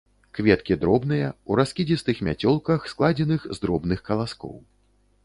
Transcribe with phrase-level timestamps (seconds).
[0.37, 4.57] Кветкі дробныя, у раскідзістых мяцёлках, складзеных з дробных каласкоў.